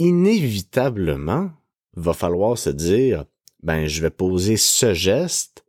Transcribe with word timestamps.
inévitablement, 0.00 1.50
va 1.94 2.14
falloir 2.14 2.56
se 2.56 2.70
dire, 2.70 3.24
ben, 3.62 3.86
je 3.86 4.00
vais 4.00 4.10
poser 4.10 4.56
ce 4.56 4.94
geste 4.94 5.64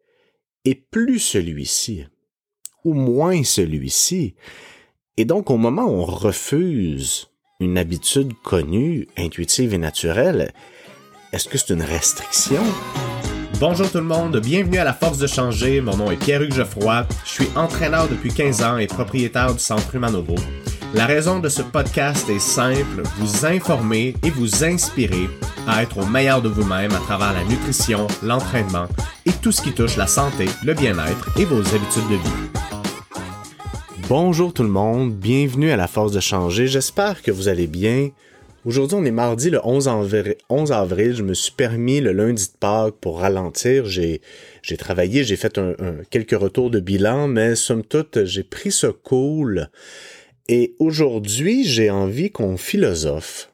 et 0.63 0.75
plus 0.75 1.19
celui-ci, 1.19 2.05
ou 2.85 2.93
moins 2.93 3.43
celui-ci. 3.43 4.35
Et 5.17 5.25
donc, 5.25 5.51
au 5.51 5.57
moment 5.57 5.85
où 5.85 6.01
on 6.01 6.05
refuse 6.05 7.29
une 7.59 7.77
habitude 7.77 8.33
connue, 8.43 9.07
intuitive 9.17 9.73
et 9.73 9.77
naturelle, 9.77 10.53
est-ce 11.33 11.49
que 11.49 11.57
c'est 11.57 11.73
une 11.73 11.83
restriction? 11.83 12.63
Bonjour 13.59 13.91
tout 13.91 13.97
le 13.97 14.05
monde, 14.05 14.39
bienvenue 14.39 14.77
à 14.77 14.83
la 14.85 14.93
Force 14.93 15.17
de 15.17 15.27
changer. 15.27 15.81
Mon 15.81 15.97
nom 15.97 16.09
est 16.09 16.17
Pierre-Hugues 16.17 16.53
Geoffroy. 16.53 17.05
Je 17.25 17.29
suis 17.29 17.47
entraîneur 17.55 18.07
depuis 18.07 18.33
15 18.33 18.63
ans 18.63 18.77
et 18.77 18.87
propriétaire 18.87 19.53
du 19.53 19.59
Centre 19.59 19.93
Humanovo. 19.93 20.35
La 20.93 21.05
raison 21.05 21.39
de 21.39 21.47
ce 21.47 21.61
podcast 21.61 22.29
est 22.29 22.39
simple, 22.39 23.03
vous 23.17 23.45
informer 23.45 24.13
et 24.25 24.29
vous 24.29 24.65
inspirer 24.65 25.29
à 25.65 25.83
être 25.83 25.99
au 25.99 26.05
meilleur 26.05 26.41
de 26.41 26.49
vous-même 26.49 26.91
à 26.91 26.97
travers 26.97 27.31
la 27.31 27.45
nutrition, 27.45 28.07
l'entraînement 28.21 28.87
et 29.25 29.31
tout 29.41 29.53
ce 29.53 29.61
qui 29.61 29.71
touche 29.71 29.95
la 29.95 30.07
santé, 30.07 30.47
le 30.65 30.73
bien-être 30.73 31.29
et 31.39 31.45
vos 31.45 31.61
habitudes 31.61 32.09
de 32.09 32.15
vie. 32.15 32.49
Bonjour 34.09 34.53
tout 34.53 34.63
le 34.63 34.69
monde, 34.69 35.13
bienvenue 35.15 35.71
à 35.71 35.77
la 35.77 35.87
Force 35.87 36.11
de 36.11 36.19
changer. 36.19 36.67
J'espère 36.67 37.21
que 37.21 37.31
vous 37.31 37.47
allez 37.47 37.67
bien. 37.67 38.09
Aujourd'hui, 38.65 38.97
on 38.99 39.05
est 39.05 39.11
mardi 39.11 39.49
le 39.49 39.61
11 39.63 39.87
avril. 39.87 41.15
Je 41.15 41.23
me 41.23 41.33
suis 41.33 41.53
permis 41.53 42.01
le 42.01 42.11
lundi 42.11 42.47
de 42.47 42.57
Pâques 42.59 42.95
pour 42.99 43.21
ralentir. 43.21 43.85
J'ai, 43.85 44.21
travaillé, 44.77 45.23
j'ai 45.23 45.37
fait 45.37 45.57
un, 45.57 45.73
quelques 46.09 46.37
retours 46.37 46.69
de 46.69 46.81
bilan, 46.81 47.29
mais 47.29 47.55
somme 47.55 47.83
toute, 47.83 48.25
j'ai 48.25 48.43
pris 48.43 48.71
ce 48.71 48.87
cool 48.87 49.69
et 50.51 50.75
aujourd'hui, 50.79 51.63
j'ai 51.63 51.89
envie 51.89 52.29
qu'on 52.29 52.57
philosophe. 52.57 53.53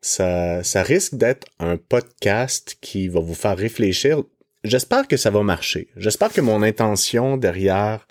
Ça, 0.00 0.64
ça 0.64 0.82
risque 0.82 1.14
d'être 1.14 1.46
un 1.58 1.76
podcast 1.76 2.78
qui 2.80 3.08
va 3.08 3.20
vous 3.20 3.34
faire 3.34 3.54
réfléchir. 3.54 4.22
J'espère 4.64 5.06
que 5.06 5.18
ça 5.18 5.28
va 5.28 5.42
marcher. 5.42 5.88
J'espère 5.98 6.32
que 6.32 6.40
mon 6.40 6.62
intention 6.62 7.36
derrière 7.36 8.08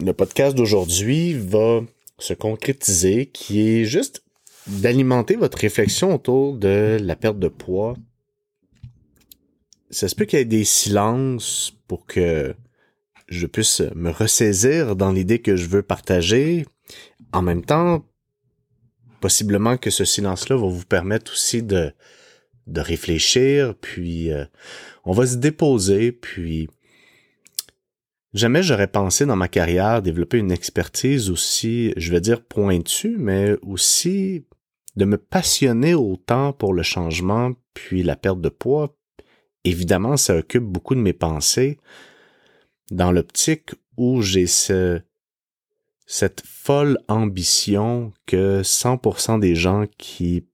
le 0.00 0.12
podcast 0.12 0.54
d'aujourd'hui 0.54 1.32
va 1.32 1.80
se 2.18 2.34
concrétiser, 2.34 3.30
qui 3.32 3.66
est 3.66 3.84
juste 3.86 4.22
d'alimenter 4.66 5.36
votre 5.36 5.56
réflexion 5.56 6.14
autour 6.14 6.58
de 6.58 6.98
la 7.00 7.16
perte 7.16 7.38
de 7.38 7.48
poids. 7.48 7.94
Ça 9.88 10.08
se 10.08 10.14
peut 10.14 10.26
qu'il 10.26 10.40
y 10.40 10.42
ait 10.42 10.44
des 10.44 10.64
silences 10.64 11.72
pour 11.88 12.04
que 12.04 12.54
je 13.28 13.46
puisse 13.46 13.82
me 13.94 14.10
ressaisir 14.10 14.96
dans 14.96 15.12
l'idée 15.12 15.40
que 15.40 15.56
je 15.56 15.66
veux 15.66 15.82
partager. 15.82 16.66
En 17.32 17.42
même 17.42 17.64
temps, 17.64 18.04
possiblement 19.20 19.76
que 19.76 19.90
ce 19.90 20.04
silence-là 20.04 20.56
va 20.56 20.66
vous 20.66 20.84
permettre 20.84 21.32
aussi 21.32 21.62
de, 21.62 21.92
de 22.66 22.80
réfléchir, 22.80 23.74
puis 23.80 24.32
euh, 24.32 24.44
on 25.04 25.12
va 25.12 25.26
se 25.26 25.36
déposer, 25.36 26.12
puis 26.12 26.68
jamais 28.34 28.62
j'aurais 28.62 28.88
pensé 28.88 29.26
dans 29.26 29.36
ma 29.36 29.48
carrière 29.48 30.02
développer 30.02 30.38
une 30.38 30.52
expertise 30.52 31.30
aussi, 31.30 31.92
je 31.96 32.12
vais 32.12 32.20
dire 32.20 32.44
pointue, 32.44 33.16
mais 33.18 33.56
aussi 33.62 34.46
de 34.96 35.04
me 35.04 35.18
passionner 35.18 35.94
autant 35.94 36.52
pour 36.52 36.72
le 36.72 36.82
changement 36.82 37.52
puis 37.74 38.02
la 38.02 38.16
perte 38.16 38.40
de 38.40 38.48
poids. 38.48 38.96
Évidemment, 39.64 40.16
ça 40.16 40.36
occupe 40.36 40.64
beaucoup 40.64 40.94
de 40.94 41.00
mes 41.00 41.12
pensées, 41.12 41.78
dans 42.90 43.12
l'optique 43.12 43.74
où 43.96 44.22
j'ai 44.22 44.46
ce, 44.46 45.00
cette 46.06 46.42
folle 46.46 46.98
ambition 47.08 48.12
que 48.26 48.62
100% 48.62 49.40
des 49.40 49.54
gens 49.54 49.84
qui, 49.98 50.46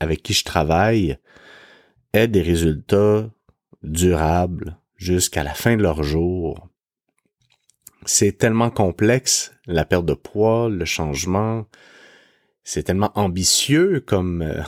avec 0.00 0.22
qui 0.22 0.32
je 0.32 0.44
travaille 0.44 1.18
aient 2.12 2.28
des 2.28 2.42
résultats 2.42 3.30
durables 3.82 4.78
jusqu'à 4.96 5.44
la 5.44 5.54
fin 5.54 5.76
de 5.76 5.82
leur 5.82 6.02
jour. 6.02 6.68
C'est 8.06 8.38
tellement 8.38 8.70
complexe, 8.70 9.52
la 9.66 9.84
perte 9.84 10.06
de 10.06 10.14
poids, 10.14 10.68
le 10.70 10.84
changement. 10.84 11.66
C'est 12.64 12.84
tellement 12.84 13.12
ambitieux 13.14 14.00
comme, 14.00 14.42
euh, 14.42 14.62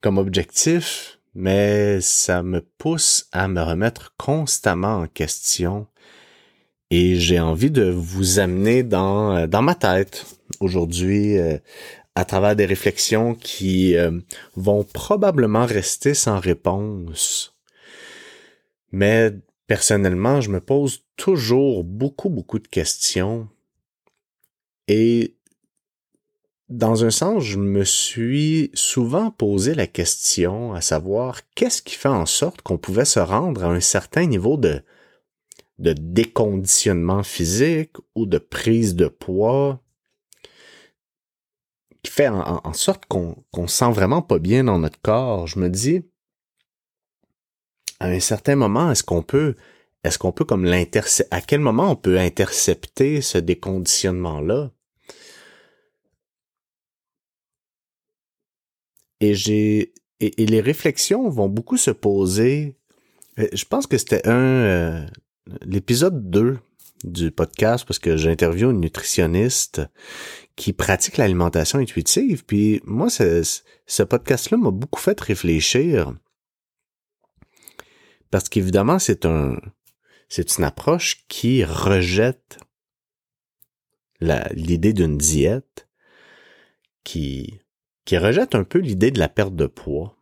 comme 0.00 0.18
objectif 0.18 1.13
mais 1.34 2.00
ça 2.00 2.42
me 2.42 2.60
pousse 2.60 3.28
à 3.32 3.48
me 3.48 3.60
remettre 3.60 4.14
constamment 4.16 4.98
en 4.98 5.06
question 5.06 5.86
et 6.90 7.16
j'ai 7.16 7.40
envie 7.40 7.70
de 7.70 7.90
vous 7.90 8.38
amener 8.38 8.82
dans, 8.82 9.34
euh, 9.34 9.46
dans 9.46 9.62
ma 9.62 9.74
tête 9.74 10.26
aujourd'hui 10.60 11.38
euh, 11.38 11.58
à 12.14 12.24
travers 12.24 12.54
des 12.54 12.66
réflexions 12.66 13.34
qui 13.34 13.96
euh, 13.96 14.20
vont 14.54 14.84
probablement 14.84 15.66
rester 15.66 16.14
sans 16.14 16.38
réponse. 16.38 17.56
Mais 18.92 19.32
personnellement, 19.66 20.40
je 20.40 20.50
me 20.50 20.60
pose 20.60 21.04
toujours 21.16 21.82
beaucoup, 21.82 22.28
beaucoup 22.28 22.60
de 22.60 22.68
questions 22.68 23.48
et 24.86 25.36
dans 26.74 27.04
un 27.04 27.10
sens, 27.10 27.44
je 27.44 27.58
me 27.58 27.84
suis 27.84 28.70
souvent 28.74 29.30
posé 29.30 29.74
la 29.74 29.86
question 29.86 30.74
à 30.74 30.80
savoir 30.80 31.40
qu'est-ce 31.54 31.82
qui 31.82 31.94
fait 31.94 32.08
en 32.08 32.26
sorte 32.26 32.62
qu'on 32.62 32.78
pouvait 32.78 33.04
se 33.04 33.20
rendre 33.20 33.64
à 33.64 33.68
un 33.68 33.80
certain 33.80 34.26
niveau 34.26 34.56
de, 34.56 34.82
de 35.78 35.92
déconditionnement 35.92 37.22
physique 37.22 37.92
ou 38.16 38.26
de 38.26 38.38
prise 38.38 38.96
de 38.96 39.06
poids 39.06 39.80
qui 42.02 42.10
fait 42.10 42.28
en, 42.28 42.72
sorte 42.74 43.06
qu'on 43.06 43.36
qu'on 43.50 43.66
sent 43.66 43.90
vraiment 43.92 44.20
pas 44.20 44.38
bien 44.38 44.64
dans 44.64 44.78
notre 44.78 45.00
corps. 45.00 45.46
Je 45.46 45.58
me 45.58 45.70
dis, 45.70 46.02
à 48.00 48.08
un 48.08 48.20
certain 48.20 48.56
moment, 48.56 48.90
est-ce 48.90 49.04
qu'on 49.04 49.22
peut, 49.22 49.54
est-ce 50.02 50.18
qu'on 50.18 50.32
peut 50.32 50.44
comme 50.44 50.64
l'intercepter, 50.64 51.34
à 51.34 51.40
quel 51.40 51.60
moment 51.60 51.92
on 51.92 51.96
peut 51.96 52.18
intercepter 52.18 53.22
ce 53.22 53.38
déconditionnement-là? 53.38 54.70
Et 59.20 59.34
j'ai 59.34 59.94
et, 60.20 60.46
les 60.46 60.60
réflexions 60.60 61.28
vont 61.28 61.48
beaucoup 61.48 61.76
se 61.76 61.90
poser. 61.90 62.78
Euh, 63.38 63.48
je 63.52 63.64
pense 63.64 63.86
que 63.86 63.98
c'était 63.98 64.26
un 64.28 64.32
euh, 64.32 65.06
l'épisode 65.62 66.30
2 66.30 66.58
du 67.04 67.30
podcast 67.30 67.84
parce 67.86 67.98
que 67.98 68.16
j'interviewe 68.16 68.70
une 68.70 68.80
nutritionniste 68.80 69.82
qui 70.56 70.72
pratique 70.72 71.16
l'alimentation 71.16 71.78
intuitive. 71.78 72.44
Puis 72.44 72.80
moi, 72.84 73.10
ce, 73.10 73.42
ce 73.86 74.02
podcast-là 74.02 74.56
m'a 74.56 74.70
beaucoup 74.70 75.00
fait 75.00 75.20
réfléchir. 75.20 76.14
Parce 78.30 78.48
qu'évidemment, 78.48 78.98
c'est 78.98 79.26
un 79.26 79.56
c'est 80.28 80.58
une 80.58 80.64
approche 80.64 81.26
qui 81.28 81.64
rejette 81.64 82.58
l'idée 84.20 84.92
d'une 84.92 85.18
diète, 85.18 85.88
qui 87.04 87.60
qui 88.04 88.18
rejette 88.18 88.54
un 88.54 88.64
peu 88.64 88.78
l'idée 88.78 89.10
de 89.10 89.18
la 89.18 89.28
perte 89.28 89.56
de 89.56 89.66
poids. 89.66 90.16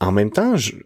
En 0.00 0.12
même 0.12 0.30
temps, 0.30 0.56
je, 0.56 0.76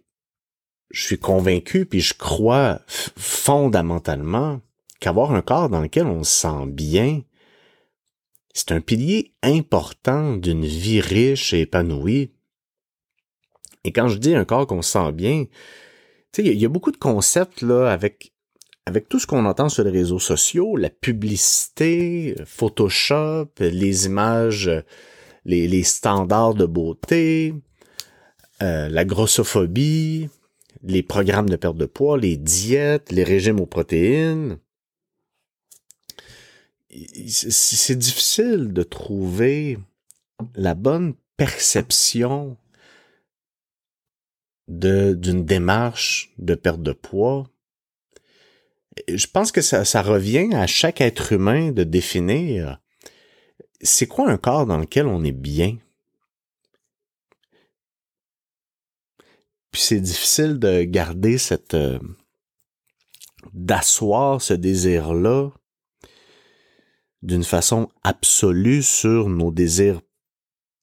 suis 0.91 1.19
convaincu 1.19 1.87
puis 1.87 2.01
je 2.01 2.15
crois 2.15 2.81
fondamentalement 2.87 4.61
qu'avoir 5.01 5.33
un 5.33 5.43
corps 5.43 5.69
dans 5.69 5.81
lequel 5.81 6.07
on 6.07 6.25
se 6.25 6.41
sent 6.41 6.67
bien, 6.67 7.23
c'est 8.55 8.73
un 8.73 8.81
pilier 8.81 9.35
important 9.43 10.37
d'une 10.37 10.65
vie 10.65 11.01
riche 11.01 11.53
et 11.53 11.61
épanouie. 11.61 12.33
Et 13.85 13.93
quand 13.93 14.09
je 14.09 14.19
dis 14.19 14.35
un 14.35 14.45
corps 14.45 14.67
qu'on 14.67 14.83
se 14.83 14.93
sent 14.93 15.13
bien, 15.13 15.45
tu 16.33 16.43
sais, 16.43 16.49
il 16.49 16.61
y, 16.61 16.65
a 16.65 16.69
beaucoup 16.69 16.91
de 16.91 16.97
concepts 16.97 17.63
là 17.63 17.91
avec 17.91 18.33
avec 18.88 19.10
tout 19.10 19.19
ce 19.19 19.26
qu'on 19.26 19.44
entend 19.44 19.69
sur 19.69 19.84
les 19.84 19.91
réseaux 19.91 20.19
sociaux, 20.19 20.75
la 20.76 20.88
publicité, 20.88 22.34
Photoshop, 22.47 23.50
les 23.60 24.06
images, 24.06 24.71
les, 25.44 25.82
standards 25.82 26.54
de 26.54 26.65
beauté, 26.65 27.54
euh, 28.63 28.89
la 28.89 29.04
grossophobie, 29.04 30.30
les 30.83 31.03
programmes 31.03 31.51
de 31.51 31.57
perte 31.57 31.77
de 31.77 31.84
poids, 31.84 32.16
les 32.16 32.39
diètes, 32.39 33.13
les 33.13 33.24
régimes 33.24 33.60
aux 33.60 33.66
protéines. 33.66 34.57
C'est 37.28 37.98
difficile 37.98 38.72
de 38.72 38.83
trouver 38.83 39.78
la 40.54 40.74
bonne 40.74 41.13
perception 41.36 42.57
d'une 44.66 45.45
démarche 45.45 46.33
de 46.39 46.54
perte 46.54 46.83
de 46.83 46.92
poids 46.92 47.51
je 49.09 49.27
pense 49.27 49.53
que 49.53 49.60
ça, 49.60 50.03
revient 50.03 50.54
à 50.54 50.66
chaque 50.66 51.00
être 51.00 51.33
humain 51.33 51.72
de 51.72 51.84
définir 51.84 52.80
c'est 53.80 54.06
quoi 54.06 54.30
un 54.30 54.39
corps 54.39 54.66
dans 54.66 54.78
lequel 54.78 55.06
on 55.06 55.22
est 55.22 55.33
bien. 55.33 55.78
Puis 59.71 59.83
c'est 59.83 60.00
difficile 60.00 60.59
de 60.59 60.83
garder 60.83 61.39
cette 61.39 61.74
euh, 61.74 61.98
d'asseoir 63.53 64.42
ce 64.42 64.54
désir-là 64.54 65.51
d'une 67.22 67.44
façon 67.44 67.89
absolue 68.03 68.83
sur 68.83 69.28
nos 69.28 69.53
désirs 69.53 70.01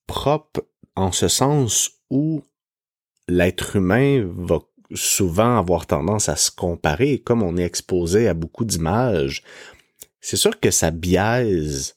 propre 0.07 0.65
en 0.95 1.11
ce 1.11 1.27
sens 1.27 1.91
où 2.09 2.43
l'être 3.27 3.75
humain 3.75 4.25
va 4.25 4.59
souvent 4.93 5.57
avoir 5.57 5.87
tendance 5.87 6.29
à 6.29 6.35
se 6.35 6.51
comparer, 6.51 7.19
comme 7.19 7.43
on 7.43 7.57
est 7.57 7.65
exposé 7.65 8.27
à 8.27 8.33
beaucoup 8.33 8.65
d'images, 8.65 9.43
c'est 10.21 10.37
sûr 10.37 10.59
que 10.59 10.71
ça 10.71 10.91
biaise 10.91 11.95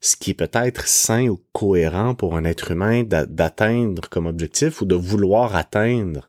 ce 0.00 0.16
qui 0.16 0.32
est 0.32 0.34
peut-être 0.34 0.88
sain 0.88 1.28
ou 1.28 1.40
cohérent 1.52 2.14
pour 2.14 2.36
un 2.36 2.44
être 2.44 2.72
humain 2.72 3.04
d'atteindre 3.04 4.08
comme 4.08 4.26
objectif 4.26 4.80
ou 4.80 4.84
de 4.84 4.96
vouloir 4.96 5.54
atteindre 5.54 6.28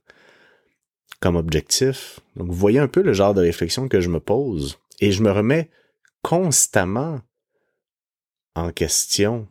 comme 1.20 1.36
objectif. 1.36 2.20
Donc, 2.36 2.50
vous 2.50 2.54
voyez 2.54 2.80
un 2.80 2.88
peu 2.88 3.02
le 3.02 3.14
genre 3.14 3.34
de 3.34 3.42
réflexion 3.42 3.88
que 3.88 4.00
je 4.00 4.10
me 4.10 4.20
pose 4.20 4.78
et 5.00 5.12
je 5.12 5.24
me 5.24 5.32
remets 5.32 5.72
constamment 6.22 7.22
en 8.56 8.72
question. 8.72 9.48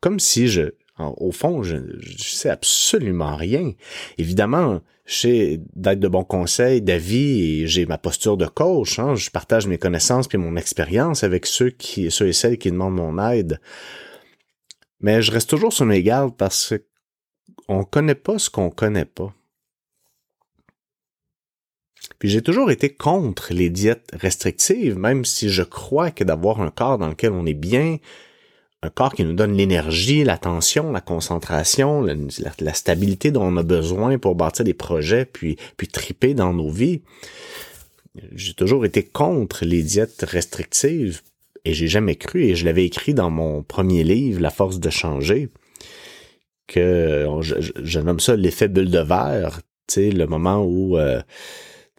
Comme 0.00 0.20
si 0.20 0.48
je, 0.48 0.74
au 0.98 1.32
fond, 1.32 1.62
je, 1.62 1.76
je 2.00 2.34
sais 2.34 2.50
absolument 2.50 3.36
rien. 3.36 3.72
Évidemment, 4.18 4.82
je 5.04 5.14
sais 5.14 5.60
d'être 5.74 5.98
de 5.98 6.08
bons 6.08 6.24
conseils, 6.24 6.80
d'avis, 6.80 7.42
et 7.42 7.66
j'ai 7.66 7.86
ma 7.86 7.98
posture 7.98 8.36
de 8.36 8.46
coach. 8.46 8.98
Hein. 8.98 9.14
Je 9.14 9.30
partage 9.30 9.66
mes 9.66 9.78
connaissances 9.78 10.28
puis 10.28 10.38
mon 10.38 10.56
expérience 10.56 11.24
avec 11.24 11.46
ceux 11.46 11.70
qui, 11.70 12.10
ceux 12.10 12.28
et 12.28 12.32
celles 12.32 12.58
qui 12.58 12.70
demandent 12.70 12.94
mon 12.94 13.18
aide. 13.30 13.60
Mais 15.00 15.20
je 15.20 15.32
reste 15.32 15.50
toujours 15.50 15.72
sur 15.72 15.84
mes 15.84 16.02
gardes 16.02 16.36
parce 16.36 16.74
qu'on 17.66 17.84
connaît 17.84 18.14
pas 18.14 18.38
ce 18.38 18.48
qu'on 18.48 18.70
connaît 18.70 19.04
pas. 19.04 19.34
Puis 22.18 22.28
j'ai 22.28 22.42
toujours 22.42 22.70
été 22.70 22.94
contre 22.94 23.52
les 23.52 23.68
diètes 23.68 24.10
restrictives, 24.12 24.96
même 24.96 25.24
si 25.24 25.48
je 25.48 25.62
crois 25.64 26.12
que 26.12 26.22
d'avoir 26.22 26.60
un 26.60 26.70
corps 26.70 26.98
dans 26.98 27.08
lequel 27.08 27.32
on 27.32 27.46
est 27.46 27.54
bien, 27.54 27.98
un 28.82 28.90
corps 28.90 29.14
qui 29.14 29.24
nous 29.24 29.34
donne 29.34 29.56
l'énergie, 29.56 30.24
l'attention, 30.24 30.90
la 30.90 31.00
concentration, 31.00 32.02
la, 32.02 32.74
stabilité 32.74 33.30
dont 33.30 33.44
on 33.44 33.56
a 33.56 33.62
besoin 33.62 34.18
pour 34.18 34.34
bâtir 34.34 34.64
des 34.64 34.74
projets, 34.74 35.24
puis, 35.24 35.56
puis 35.76 35.86
triper 35.86 36.34
dans 36.34 36.52
nos 36.52 36.68
vies. 36.68 37.02
J'ai 38.34 38.54
toujours 38.54 38.84
été 38.84 39.04
contre 39.04 39.64
les 39.64 39.82
diètes 39.82 40.24
restrictives 40.28 41.22
et 41.64 41.74
j'ai 41.74 41.86
jamais 41.86 42.16
cru, 42.16 42.42
et 42.44 42.56
je 42.56 42.64
l'avais 42.64 42.84
écrit 42.84 43.14
dans 43.14 43.30
mon 43.30 43.62
premier 43.62 44.02
livre, 44.02 44.40
La 44.40 44.50
force 44.50 44.80
de 44.80 44.90
changer, 44.90 45.48
que 46.66 47.26
je, 47.40 48.00
nomme 48.00 48.18
ça 48.18 48.34
l'effet 48.34 48.66
bulle 48.66 48.90
de 48.90 48.98
verre, 48.98 49.60
tu 49.86 49.94
sais, 49.94 50.10
le 50.10 50.26
moment 50.26 50.64
où 50.64 50.98
euh, 50.98 51.22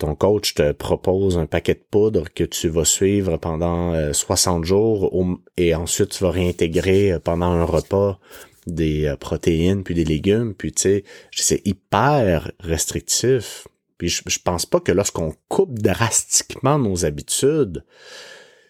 ton 0.04 0.16
coach 0.16 0.54
te 0.54 0.74
propose 0.74 1.38
un 1.38 1.46
paquet 1.46 1.76
de 1.76 1.86
poudre 1.90 2.26
que 2.36 2.44
tu 2.44 2.68
vas 2.68 2.84
suivre 2.84 3.38
pendant 3.38 4.12
60 4.12 4.62
euh, 4.62 4.66
jours 4.66 5.40
et 5.56 5.74
ensuite 5.76 6.10
tu 6.10 6.26
vas 6.26 6.32
réintégrer 6.32 7.14
euh, 7.14 7.20
pendant 7.20 7.46
un 7.46 7.64
repas 7.64 8.20
des 8.68 9.06
euh, 9.06 9.16
protéines 9.16 9.84
puis 9.84 9.96
des 9.96 10.04
légumes 10.04 10.56
puis 10.56 10.74
tu 10.74 10.82
sais 10.82 11.04
c'est 11.32 11.66
hyper 11.66 12.52
restrictif 12.60 13.66
puis 13.98 14.10
je, 14.10 14.40
pense 14.44 14.66
pas 14.66 14.82
que 14.82 14.92
lorsqu'on 14.92 15.34
coupe 15.48 15.80
drastiquement 15.80 16.78
nos 16.78 17.06
habitudes 17.06 17.86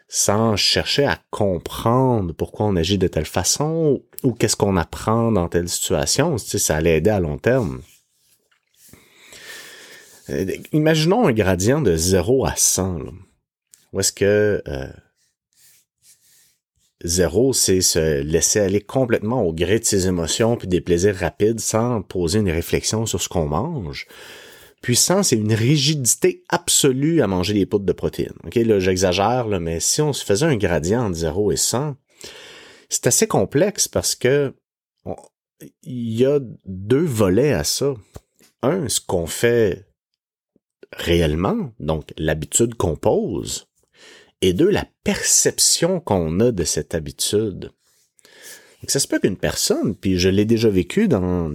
sans 0.07 0.56
chercher 0.56 1.06
à 1.06 1.18
comprendre 1.31 2.35
pourquoi 2.35 2.68
on 2.68 2.75
agit 2.75 3.00
de 3.00 3.07
telle 3.07 3.25
façon 3.25 4.03
ou 4.21 4.33
qu'est-ce 4.33 4.56
qu'on 4.56 4.77
apprend 4.77 5.31
dans 5.31 5.47
telle 5.47 5.68
situation, 5.68 6.35
tu 6.35 6.59
ça 6.59 6.75
allait 6.75 6.97
aider 6.97 7.09
à 7.09 7.19
long 7.19 7.39
terme. 7.39 7.81
Euh, 10.33 10.45
imaginons 10.71 11.27
un 11.27 11.31
gradient 11.31 11.81
de 11.81 11.95
0 11.95 12.45
à 12.45 12.56
100. 12.56 13.00
Où 13.91 14.00
est-ce 14.00 14.12
que 14.12 14.62
euh, 14.68 14.88
0, 17.03 17.53
c'est 17.53 17.81
se 17.81 18.21
laisser 18.21 18.59
aller 18.59 18.81
complètement 18.81 19.44
au 19.44 19.53
gré 19.53 19.80
de 19.80 19.85
ses 19.85 20.07
émotions 20.07 20.56
puis 20.56 20.68
des 20.68 20.81
plaisirs 20.81 21.15
rapides 21.15 21.59
sans 21.59 22.01
poser 22.01 22.39
une 22.39 22.50
réflexion 22.50 23.06
sur 23.06 23.21
ce 23.21 23.30
qu'on 23.30 23.47
mange. 23.47 24.07
Puis 24.81 24.95
100, 24.95 25.24
c'est 25.24 25.38
une 25.38 25.53
rigidité 25.53 26.44
absolue 26.50 27.21
à 27.21 27.27
manger 27.27 27.53
des 27.53 27.65
poudres 27.65 27.85
de 27.85 27.94
protéines. 27.94 28.33
OK, 28.45 28.59
j'exagère, 28.80 29.47
mais 29.47 29.80
si 29.80 30.01
on 30.01 30.12
se 30.12 30.25
faisait 30.25 30.45
un 30.45 30.57
gradient 30.57 31.06
entre 31.06 31.15
0 31.15 31.51
et 31.51 31.57
100, 31.57 31.95
c'est 32.89 33.07
assez 33.07 33.27
complexe 33.27 33.88
parce 33.88 34.15
que 34.15 34.53
il 35.83 36.19
y 36.19 36.25
a 36.25 36.39
deux 36.65 37.06
volets 37.06 37.53
à 37.53 37.63
ça. 37.63 37.94
Un, 38.62 38.88
ce 38.88 39.00
qu'on 39.00 39.25
fait 39.25 39.85
réellement, 40.98 41.72
donc 41.80 42.13
l'habitude 42.18 42.75
qu'on 42.75 42.95
pose, 42.95 43.68
et 44.42 44.54
deux, 44.54 44.69
la 44.69 44.86
perception 45.04 46.00
qu'on 46.00 46.40
a 46.40 46.51
de 46.51 46.63
cette 46.63 46.95
habitude. 46.95 47.72
Ça 48.88 49.00
se 49.00 49.07
peut 49.07 49.19
qu'une 49.19 49.38
personne, 49.38 49.95
puis 49.95 50.19
je 50.19 50.28
l'ai 50.28 50.44
déjà 50.44 50.69
vécu 50.69 51.07
dans, 51.07 51.50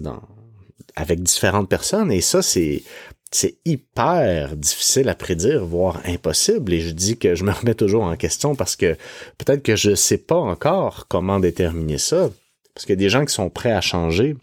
avec 0.96 1.22
différentes 1.22 1.68
personnes, 1.68 2.10
et 2.10 2.22
ça, 2.22 2.40
c'est, 2.40 2.82
c'est 3.30 3.58
hyper 3.66 4.56
difficile 4.56 5.10
à 5.10 5.14
prédire, 5.14 5.66
voire 5.66 6.00
impossible, 6.06 6.72
et 6.72 6.80
je 6.80 6.90
dis 6.90 7.18
que 7.18 7.34
je 7.34 7.44
me 7.44 7.52
remets 7.52 7.74
toujours 7.74 8.04
en 8.04 8.16
question 8.16 8.54
parce 8.54 8.76
que 8.76 8.96
peut-être 9.36 9.62
que 9.62 9.76
je 9.76 9.94
sais 9.94 10.18
pas 10.18 10.38
encore 10.38 11.06
comment 11.08 11.38
déterminer 11.38 11.98
ça, 11.98 12.30
parce 12.72 12.86
qu'il 12.86 12.94
y 12.94 12.98
a 12.98 13.04
des 13.04 13.10
gens 13.10 13.24
qui 13.26 13.34
sont 13.34 13.50
prêts 13.50 13.72
à 13.72 13.82
changer, 13.82 14.34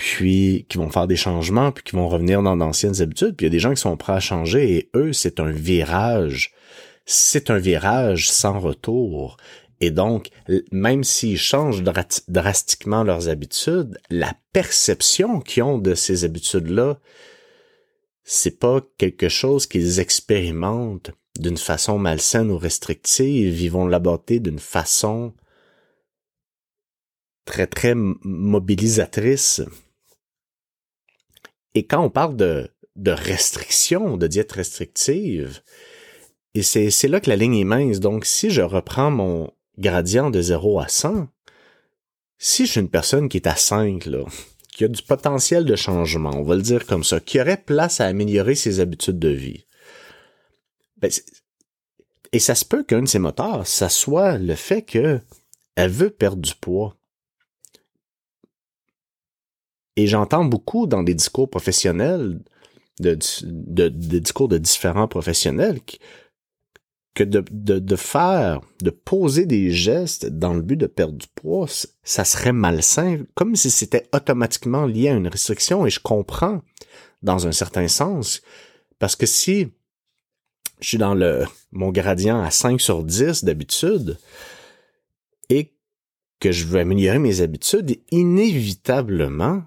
puis 0.00 0.64
qui 0.70 0.78
vont 0.78 0.88
faire 0.88 1.06
des 1.06 1.16
changements, 1.16 1.72
puis 1.72 1.84
qui 1.84 1.94
vont 1.94 2.08
revenir 2.08 2.42
dans 2.42 2.56
d'anciennes 2.56 3.02
habitudes, 3.02 3.36
puis 3.36 3.44
il 3.44 3.48
y 3.48 3.52
a 3.52 3.52
des 3.52 3.58
gens 3.58 3.74
qui 3.74 3.82
sont 3.82 3.98
prêts 3.98 4.14
à 4.14 4.20
changer, 4.20 4.76
et 4.76 4.90
eux, 4.94 5.12
c'est 5.12 5.40
un 5.40 5.50
virage. 5.50 6.54
C'est 7.04 7.50
un 7.50 7.58
virage 7.58 8.30
sans 8.30 8.58
retour. 8.58 9.36
Et 9.82 9.90
donc, 9.90 10.30
même 10.72 11.04
s'ils 11.04 11.36
changent 11.36 11.82
drastiquement 12.28 13.04
leurs 13.04 13.28
habitudes, 13.28 13.98
la 14.08 14.32
perception 14.54 15.40
qu'ils 15.40 15.64
ont 15.64 15.76
de 15.76 15.94
ces 15.94 16.24
habitudes-là, 16.24 16.98
c'est 18.24 18.58
pas 18.58 18.80
quelque 18.96 19.28
chose 19.28 19.66
qu'ils 19.66 20.00
expérimentent 20.00 21.10
d'une 21.38 21.58
façon 21.58 21.98
malsaine 21.98 22.50
ou 22.50 22.56
restrictive. 22.56 23.60
Ils 23.60 23.70
vont 23.70 23.86
l'aborder 23.86 24.40
d'une 24.40 24.58
façon 24.58 25.34
très, 27.44 27.66
très 27.66 27.94
mobilisatrice. 27.94 29.60
Et 31.74 31.86
quand 31.86 32.02
on 32.02 32.10
parle 32.10 32.36
de, 32.36 32.70
de 32.96 33.10
restriction, 33.10 34.16
de 34.16 34.26
diète 34.26 34.52
restrictive, 34.52 35.62
et 36.54 36.62
c'est 36.62 37.08
là 37.08 37.20
que 37.20 37.30
la 37.30 37.36
ligne 37.36 37.56
est 37.56 37.64
mince. 37.64 38.00
Donc, 38.00 38.24
si 38.24 38.50
je 38.50 38.62
reprends 38.62 39.10
mon 39.10 39.52
gradient 39.78 40.30
de 40.30 40.40
0 40.40 40.80
à 40.80 40.88
100, 40.88 41.28
si 42.38 42.66
je 42.66 42.72
suis 42.72 42.80
une 42.80 42.88
personne 42.88 43.28
qui 43.28 43.36
est 43.36 43.46
à 43.46 43.54
5, 43.54 44.06
là, 44.06 44.24
qui 44.72 44.84
a 44.84 44.88
du 44.88 45.02
potentiel 45.02 45.64
de 45.64 45.76
changement, 45.76 46.34
on 46.34 46.42
va 46.42 46.56
le 46.56 46.62
dire 46.62 46.86
comme 46.86 47.04
ça, 47.04 47.20
qui 47.20 47.40
aurait 47.40 47.62
place 47.62 48.00
à 48.00 48.06
améliorer 48.06 48.54
ses 48.54 48.80
habitudes 48.80 49.18
de 49.18 49.28
vie, 49.28 49.66
ben, 50.96 51.10
et 52.32 52.38
ça 52.38 52.54
se 52.54 52.64
peut 52.64 52.84
qu'un 52.84 53.02
de 53.02 53.08
ses 53.08 53.18
moteurs, 53.18 53.66
ça 53.66 53.88
soit 53.88 54.38
le 54.38 54.54
fait 54.54 54.82
que 54.82 55.20
elle 55.76 55.90
veut 55.90 56.10
perdre 56.10 56.42
du 56.42 56.54
poids. 56.54 56.96
Et 60.00 60.06
j'entends 60.06 60.46
beaucoup 60.46 60.86
dans 60.86 61.02
des 61.02 61.12
discours 61.12 61.50
professionnels, 61.50 62.40
de, 63.00 63.18
de, 63.42 63.88
des 63.88 64.20
discours 64.20 64.48
de 64.48 64.56
différents 64.56 65.08
professionnels, 65.08 65.78
que 67.14 67.22
de, 67.22 67.96
faire, 67.96 68.62
de 68.80 68.88
poser 68.88 69.44
des 69.44 69.70
gestes 69.70 70.24
dans 70.24 70.54
le 70.54 70.62
but 70.62 70.78
de 70.78 70.86
perdre 70.86 71.18
du 71.18 71.26
poids, 71.34 71.66
ça 72.02 72.24
serait 72.24 72.54
malsain, 72.54 73.24
comme 73.34 73.56
si 73.56 73.70
c'était 73.70 74.08
automatiquement 74.14 74.86
lié 74.86 75.10
à 75.10 75.12
une 75.16 75.28
restriction, 75.28 75.84
et 75.84 75.90
je 75.90 76.00
comprends 76.00 76.62
dans 77.20 77.46
un 77.46 77.52
certain 77.52 77.86
sens, 77.86 78.40
parce 78.98 79.16
que 79.16 79.26
si 79.26 79.68
je 80.80 80.88
suis 80.88 80.98
dans 80.98 81.12
le 81.12 81.44
mon 81.72 81.90
gradient 81.90 82.40
à 82.40 82.50
5 82.50 82.80
sur 82.80 83.04
10 83.04 83.44
d'habitude, 83.44 84.16
et 85.50 85.74
que 86.38 86.52
je 86.52 86.64
veux 86.64 86.80
améliorer 86.80 87.18
mes 87.18 87.42
habitudes, 87.42 88.00
inévitablement, 88.10 89.62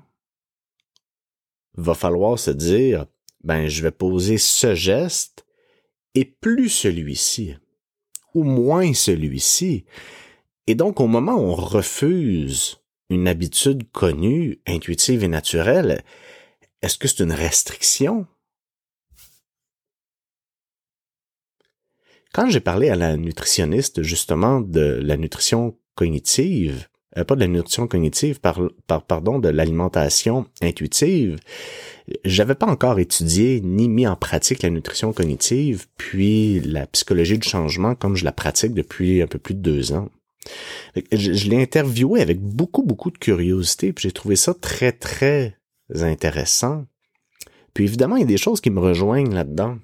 va 1.76 1.94
falloir 1.94 2.38
se 2.38 2.52
dire, 2.52 3.06
ben, 3.44 3.68
je 3.68 3.84
vais 3.84 3.92
poser 3.92 4.38
ce 4.38 4.76
geste 4.76 5.46
et 6.16 6.26
plus 6.26 6.70
celui-ci, 6.70 7.56
ou 8.34 8.44
moins 8.44 8.94
celui-ci. 8.94 9.86
Et 10.68 10.76
donc, 10.76 11.00
au 11.00 11.08
moment 11.08 11.36
où 11.36 11.52
on 11.52 11.56
refuse 11.56 12.78
une 13.10 13.28
habitude 13.28 13.90
connue, 13.92 14.62
intuitive 14.66 15.24
et 15.24 15.28
naturelle, 15.28 16.04
est-ce 16.82 16.98
que 16.98 17.08
c'est 17.08 17.24
une 17.24 17.32
restriction? 17.32 18.28
Quand 22.34 22.50
j'ai 22.50 22.60
parlé 22.60 22.90
à 22.90 22.96
la 22.96 23.16
nutritionniste 23.16 24.02
justement 24.02 24.60
de 24.60 25.00
la 25.04 25.18
nutrition 25.18 25.78
cognitive, 25.96 26.88
euh, 27.18 27.24
pas 27.24 27.36
de 27.36 27.40
la 27.40 27.48
nutrition 27.48 27.88
cognitive, 27.88 28.40
par, 28.40 28.60
par 28.88 29.04
pardon, 29.04 29.40
de 29.40 29.50
l'alimentation 29.50 30.46
intuitive, 30.62 31.38
j'avais 32.26 32.56
pas 32.56 32.66
encore 32.66 33.00
étudié 33.00 33.62
ni 33.62 33.88
mis 33.88 34.08
en 34.08 34.16
pratique 34.16 34.64
la 34.64 34.70
nutrition 34.70 35.14
cognitive, 35.14 35.88
puis 35.98 36.60
la 36.62 36.88
psychologie 36.88 37.38
du 37.38 37.48
changement 37.48 37.96
comme 37.96 38.16
je 38.16 38.26
la 38.26 38.32
pratique 38.32 38.74
depuis 38.74 39.22
un 39.22 39.28
peu 39.28 39.40
plus 39.40 39.56
de 39.56 39.62
deux 39.62 39.94
ans. 39.94 40.10
Je, 41.12 41.34
je 41.34 41.50
l'ai 41.50 41.62
interviewé 41.62 42.22
avec 42.22 42.40
beaucoup, 42.42 42.84
beaucoup 42.84 43.12
de 43.12 43.18
curiosité, 43.18 43.94
puis 43.94 44.04
j'ai 44.04 44.12
trouvé 44.12 44.36
ça 44.36 44.54
très, 44.54 44.92
très 44.92 45.58
intéressant. 45.90 46.86
Puis 47.74 47.86
évidemment, 47.86 48.18
il 48.18 48.22
y 48.22 48.24
a 48.24 48.28
des 48.28 48.38
choses 48.38 48.62
qui 48.62 48.70
me 48.70 48.80
rejoignent 48.80 49.34
là-dedans. 49.34 49.78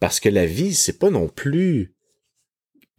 Parce 0.00 0.18
que 0.18 0.28
la 0.28 0.46
vie, 0.46 0.74
c'est 0.74 0.98
pas 0.98 1.10
non 1.10 1.28
plus 1.28 1.94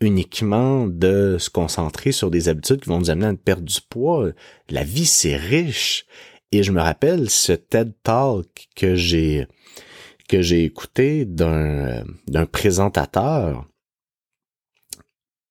uniquement 0.04 0.88
de 0.88 1.38
se 1.40 1.50
concentrer 1.50 2.12
sur 2.12 2.30
des 2.30 2.50
habitudes 2.50 2.82
qui 2.82 2.90
vont 2.90 3.00
nous 3.00 3.10
amener 3.10 3.28
à 3.28 3.34
perdre 3.34 3.64
du 3.64 3.82
poids. 3.90 4.30
La 4.70 4.84
vie, 4.84 5.06
c'est 5.06 5.36
riche. 5.36 6.06
Et 6.52 6.64
je 6.64 6.72
me 6.72 6.82
rappelle 6.82 7.30
ce 7.30 7.54
TED 7.54 7.94
Talk 8.04 8.68
que 8.76 8.96
j'ai 8.96 9.48
que 10.30 10.42
j'ai 10.42 10.64
écouté 10.64 11.26
d'un 11.26 12.04
d'un 12.28 12.46
présentateur 12.46 13.66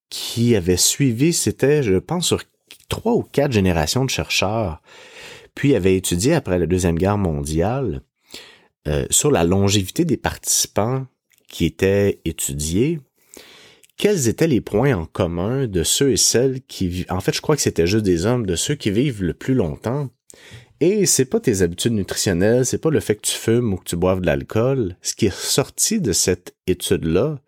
qui 0.09 0.55
avait 0.55 0.77
suivi, 0.77 1.33
c'était, 1.33 1.83
je 1.83 1.95
pense, 1.95 2.27
sur 2.27 2.43
trois 2.89 3.15
ou 3.15 3.23
quatre 3.23 3.53
générations 3.53 4.05
de 4.05 4.11
chercheurs, 4.11 4.83
puis 5.55 5.75
avait 5.75 5.97
étudié 5.97 6.35
après 6.35 6.59
la 6.59 6.67
Deuxième 6.67 6.99
Guerre 6.99 7.17
mondiale 7.17 8.03
euh, 8.87 9.07
sur 9.11 9.31
la 9.31 9.45
longévité 9.45 10.05
des 10.05 10.19
participants 10.19 11.07
qui 11.49 11.65
étaient 11.65 12.21
étudiés, 12.25 13.01
quels 14.03 14.27
étaient 14.27 14.49
les 14.49 14.61
points 14.61 14.97
en 14.97 15.07
commun 15.07 15.69
de 15.69 15.85
ceux 15.85 16.11
et 16.11 16.17
celles 16.17 16.61
qui 16.63 16.89
vivent, 16.89 17.07
en 17.09 17.21
fait, 17.21 17.37
je 17.37 17.41
crois 17.41 17.55
que 17.55 17.63
c'était 17.63 17.87
juste 17.87 18.05
des 18.05 18.27
hommes, 18.27 18.47
de 18.47 18.57
ceux 18.57 18.75
qui 18.75 18.91
vivent 18.91 19.23
le 19.23 19.33
plus 19.33 19.55
longtemps. 19.55 20.11
Et 20.81 21.07
c'est 21.07 21.25
pas 21.25 21.39
tes 21.39 21.63
habitudes 21.63 21.93
nutritionnelles, 21.93 22.67
c'est 22.67 22.83
pas 22.83 22.91
le 22.91 22.99
fait 22.99 23.15
que 23.15 23.29
tu 23.29 23.37
fumes 23.37 23.73
ou 23.73 23.77
que 23.77 23.85
tu 23.85 23.95
boives 23.95 24.21
de 24.21 24.27
l'alcool. 24.27 24.97
Ce 25.03 25.15
qui 25.15 25.27
est 25.27 25.33
sorti 25.33 26.01
de 26.01 26.11
cette 26.11 26.57
étude-là, 26.67 27.39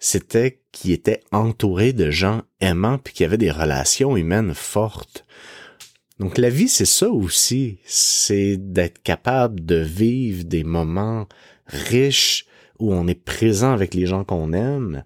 c'était 0.00 0.60
qu'ils 0.72 0.90
étaient 0.90 1.20
entourés 1.30 1.92
de 1.92 2.10
gens 2.10 2.42
aimants 2.58 2.98
puis 2.98 3.14
qu'il 3.14 3.22
y 3.22 3.28
avait 3.28 3.38
des 3.38 3.52
relations 3.52 4.16
humaines 4.16 4.54
fortes. 4.54 5.24
Donc 6.18 6.36
la 6.36 6.50
vie, 6.50 6.68
c'est 6.68 6.84
ça 6.84 7.08
aussi, 7.10 7.78
c'est 7.84 8.56
d'être 8.56 9.04
capable 9.04 9.64
de 9.64 9.76
vivre 9.76 10.42
des 10.42 10.64
moments 10.64 11.28
riches 11.68 12.46
où 12.80 12.92
on 12.92 13.06
est 13.06 13.14
présent 13.14 13.70
avec 13.70 13.94
les 13.94 14.06
gens 14.06 14.24
qu'on 14.24 14.52
aime, 14.52 15.04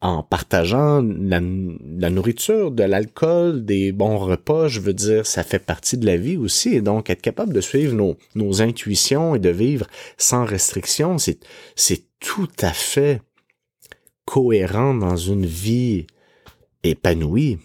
en 0.00 0.22
partageant 0.22 1.02
la, 1.02 1.40
nourriture, 1.40 2.70
de 2.70 2.82
l'alcool, 2.82 3.64
des 3.64 3.92
bons 3.92 4.18
repas, 4.18 4.68
je 4.68 4.80
veux 4.80 4.92
dire, 4.92 5.26
ça 5.26 5.42
fait 5.42 5.58
partie 5.58 5.96
de 5.96 6.06
la 6.06 6.16
vie 6.16 6.36
aussi. 6.36 6.74
Et 6.74 6.82
donc, 6.82 7.08
être 7.08 7.22
capable 7.22 7.54
de 7.54 7.60
suivre 7.60 8.16
nos, 8.34 8.62
intuitions 8.62 9.34
et 9.34 9.38
de 9.38 9.48
vivre 9.48 9.86
sans 10.18 10.44
restriction, 10.44 11.16
c'est 11.18 12.02
tout 12.20 12.48
à 12.60 12.72
fait 12.72 13.22
cohérent 14.26 14.94
dans 14.94 15.16
une 15.16 15.46
vie 15.46 16.06
épanouie 16.82 17.58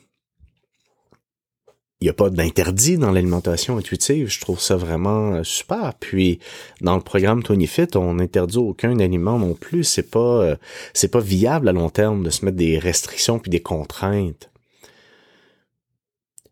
il 2.01 2.05
n'y 2.05 2.10
a 2.10 2.13
pas 2.13 2.31
d'interdit 2.31 2.98
dans 2.98 3.12
l'alimentation 3.12 3.77
intuitive. 3.77 4.27
Je 4.27 4.41
trouve 4.41 4.60
ça 4.60 4.75
vraiment 4.75 5.36
euh, 5.36 5.43
super. 5.43 5.93
Puis 6.00 6.39
dans 6.81 6.96
le 6.96 7.01
programme 7.01 7.43
Tony 7.43 7.67
Fit, 7.67 7.96
on 7.96 8.15
n'interdit 8.15 8.58
aucun 8.58 8.98
aliment 9.00 9.38
non 9.38 9.53
plus. 9.53 9.84
C'est 9.84 10.10
pas 10.10 10.41
euh, 10.41 10.55
c'est 10.93 11.12
pas 11.12 11.20
viable 11.20 11.70
à 11.70 11.74
long 11.74 11.91
terme 11.91 12.24
de 12.24 12.31
se 12.31 12.43
mettre 12.43 12.58
des 12.58 12.79
restrictions 12.79 13.38
puis 13.38 13.51
des 13.51 13.62
contraintes. 13.62 14.50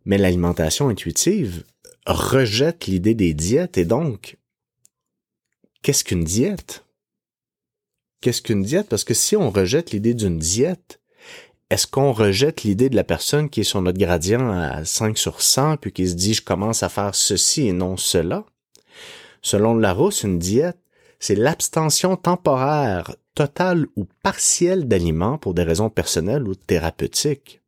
Mais 0.06 0.20
l'alimentation 0.20 0.90
intuitive 0.90 1.64
rejette 2.06 2.86
l'idée 2.86 3.16
des 3.16 3.34
diètes 3.34 3.80
et 3.80 3.86
donc 3.86 4.38
qu'est-ce 5.82 6.04
qu'une 6.04 6.24
diète? 6.24 6.86
Qu'est-ce 8.22 8.44
qu'une 8.44 8.62
diète? 8.62 8.88
Parce 8.88 9.04
que 9.04 9.16
si 9.16 9.36
on 9.36 9.50
rejette 9.50 9.92
l'idée 9.92 10.14
d'une 10.14 10.38
diète, 10.38 10.99
est-ce 11.70 11.86
qu'on 11.86 12.12
rejette 12.12 12.64
l'idée 12.64 12.90
de 12.90 12.96
la 12.96 13.04
personne 13.04 13.50
qui 13.50 13.62
est 13.62 13.64
sur 13.64 13.82
notre 13.82 14.00
gradient 14.00 14.50
à 14.50 14.86
5 14.86 15.18
sur 15.18 15.42
100 15.42 15.78
puis 15.78 15.92
qui 15.92 16.08
se 16.08 16.16
dit 16.16 16.34
je 16.34 16.42
commence 16.42 16.82
à 16.82 16.90
faire 16.90 17.14
ceci 17.14 17.68
et 17.68 17.74
non 17.74 17.96
cela? 17.96 18.44
Selon 19.42 19.76
Larousse, 19.76 20.24
une 20.24 20.40
diète, 20.40 20.80
c'est 21.20 21.36
l'abstention 21.36 22.16
temporaire, 22.16 23.16
totale 23.36 23.86
ou 23.96 24.06
partielle 24.24 24.88
d'aliments 24.88 25.38
pour 25.38 25.54
des 25.54 25.64
raisons 25.64 25.90
personnelles 25.90 26.48
ou 26.48 26.56
thérapeutiques. 26.56 27.62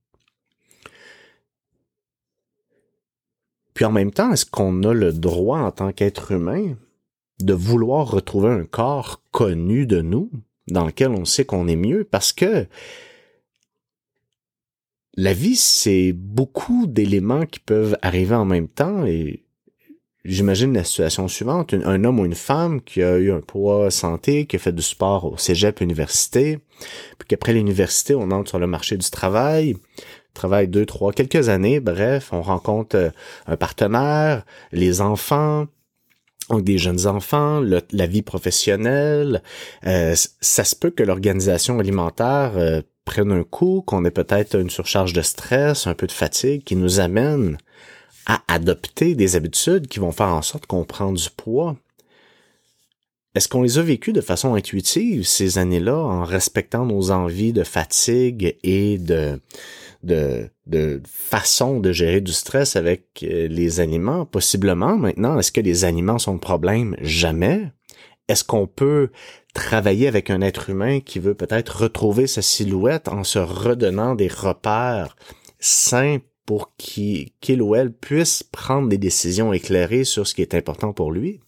Puis 3.73 3.85
en 3.85 3.91
même 3.91 4.11
temps, 4.11 4.31
est-ce 4.31 4.45
qu'on 4.45 4.83
a 4.83 4.93
le 4.93 5.13
droit 5.13 5.59
en 5.59 5.71
tant 5.71 5.91
qu'être 5.91 6.31
humain 6.31 6.75
de 7.39 7.53
vouloir 7.53 8.09
retrouver 8.09 8.49
un 8.49 8.65
corps 8.65 9.21
connu 9.31 9.85
de 9.85 10.01
nous, 10.01 10.29
dans 10.67 10.85
lequel 10.85 11.11
on 11.11 11.25
sait 11.25 11.45
qu'on 11.45 11.67
est 11.67 11.75
mieux? 11.75 12.03
Parce 12.03 12.33
que 12.33 12.67
la 15.15 15.33
vie, 15.33 15.55
c'est 15.55 16.13
beaucoup 16.13 16.87
d'éléments 16.87 17.45
qui 17.45 17.59
peuvent 17.59 17.97
arriver 18.01 18.35
en 18.35 18.45
même 18.45 18.67
temps 18.67 19.05
et 19.05 19.43
j'imagine 20.23 20.73
la 20.73 20.83
situation 20.83 21.27
suivante. 21.27 21.73
Un, 21.73 22.03
homme 22.03 22.19
ou 22.19 22.25
une 22.25 22.35
femme 22.35 22.81
qui 22.81 23.03
a 23.03 23.17
eu 23.17 23.31
un 23.31 23.41
poids 23.41 23.91
santé, 23.91 24.45
qui 24.45 24.55
a 24.55 24.59
fait 24.59 24.71
du 24.71 24.81
sport 24.81 25.25
au 25.25 25.37
cégep, 25.37 25.81
université, 25.81 26.59
puis 27.17 27.27
qu'après 27.27 27.53
l'université, 27.53 28.15
on 28.15 28.31
entre 28.31 28.49
sur 28.49 28.59
le 28.59 28.67
marché 28.67 28.97
du 28.97 29.09
travail, 29.09 29.75
travaille 30.33 30.67
deux, 30.67 30.85
trois, 30.85 31.11
quelques 31.11 31.49
années, 31.49 31.79
bref, 31.79 32.29
on 32.31 32.41
rencontre 32.41 32.95
euh, 32.95 33.09
un 33.47 33.57
partenaire, 33.57 34.45
les 34.71 35.01
enfants, 35.01 35.67
donc 36.49 36.63
des 36.63 36.77
jeunes 36.77 37.07
enfants, 37.07 37.61
la 37.61 38.07
vie 38.07 38.21
professionnelle, 38.21 39.41
euh, 39.87 40.15
ça 40.15 40.63
se 40.63 40.75
peut 40.75 40.89
que 40.89 41.03
l'organisation 41.03 41.79
alimentaire 41.79 42.53
euh, 42.55 42.81
prennent 43.05 43.31
un 43.31 43.43
coup, 43.43 43.83
qu'on 43.85 44.05
ait 44.05 44.11
peut-être 44.11 44.59
une 44.59 44.69
surcharge 44.69 45.13
de 45.13 45.21
stress, 45.21 45.87
un 45.87 45.93
peu 45.93 46.07
de 46.07 46.11
fatigue, 46.11 46.63
qui 46.63 46.75
nous 46.75 46.99
amène 46.99 47.57
à 48.25 48.41
adopter 48.47 49.15
des 49.15 49.35
habitudes 49.35 49.87
qui 49.87 49.99
vont 49.99 50.11
faire 50.11 50.27
en 50.27 50.41
sorte 50.41 50.65
qu'on 50.65 50.85
prend 50.85 51.11
du 51.11 51.29
poids. 51.35 51.75
Est-ce 53.33 53.47
qu'on 53.47 53.61
les 53.63 53.77
a 53.77 53.81
vécues 53.81 54.11
de 54.11 54.21
façon 54.21 54.55
intuitive 54.55 55.23
ces 55.23 55.57
années-là 55.57 55.97
en 55.97 56.25
respectant 56.25 56.85
nos 56.85 57.11
envies 57.11 57.53
de 57.53 57.63
fatigue 57.63 58.57
et 58.61 58.97
de, 58.97 59.39
de, 60.03 60.49
de 60.67 61.01
façon 61.07 61.79
de 61.79 61.93
gérer 61.93 62.19
du 62.19 62.33
stress 62.33 62.75
avec 62.75 63.23
euh, 63.23 63.47
les 63.47 63.79
aliments? 63.79 64.25
Possiblement. 64.25 64.97
Maintenant, 64.97 65.39
est-ce 65.39 65.53
que 65.53 65.61
les 65.61 65.85
aliments 65.85 66.19
sont 66.19 66.33
le 66.33 66.39
problème? 66.39 66.97
Jamais. 67.01 67.71
Est-ce 68.27 68.43
qu'on 68.43 68.67
peut 68.67 69.11
travailler 69.53 70.07
avec 70.07 70.29
un 70.29 70.41
être 70.41 70.69
humain 70.69 70.99
qui 70.99 71.19
veut 71.19 71.33
peut-être 71.33 71.83
retrouver 71.83 72.27
sa 72.27 72.41
silhouette 72.41 73.07
en 73.07 73.23
se 73.23 73.39
redonnant 73.39 74.15
des 74.15 74.27
repères 74.27 75.15
sains 75.59 76.19
pour 76.45 76.75
qu'il 76.75 77.61
ou 77.61 77.75
elle 77.75 77.93
puisse 77.93 78.43
prendre 78.43 78.89
des 78.89 78.97
décisions 78.97 79.53
éclairées 79.53 80.03
sur 80.03 80.27
ce 80.27 80.33
qui 80.33 80.41
est 80.41 80.55
important 80.55 80.93
pour 80.93 81.11
lui. 81.11 81.39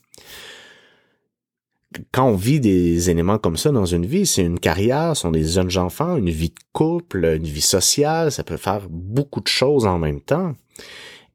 Quand 2.12 2.28
on 2.28 2.36
vit 2.36 2.60
des 2.60 3.10
éléments 3.10 3.38
comme 3.38 3.58
ça 3.58 3.72
dans 3.72 3.86
une 3.86 4.06
vie, 4.06 4.26
c'est 4.26 4.44
une 4.44 4.60
carrière, 4.60 5.16
ce 5.16 5.24
sont 5.24 5.32
des 5.32 5.44
jeunes 5.44 5.78
enfants, 5.78 6.18
une 6.18 6.30
vie 6.30 6.50
de 6.50 6.60
couple, 6.72 7.26
une 7.26 7.44
vie 7.44 7.62
sociale, 7.62 8.32
ça 8.32 8.44
peut 8.44 8.58
faire 8.58 8.88
beaucoup 8.90 9.42
de 9.42 9.48
choses 9.48 9.86
en 9.86 10.00
même 10.00 10.22
temps. 10.22 10.56